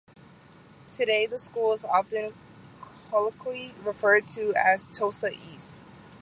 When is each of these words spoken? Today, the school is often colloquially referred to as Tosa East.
Today, 0.91 1.27
the 1.27 1.37
school 1.37 1.73
is 1.73 1.85
often 1.85 2.33
colloquially 3.11 3.75
referred 3.83 4.27
to 4.29 4.51
as 4.57 4.87
Tosa 4.87 5.27
East. 5.29 5.85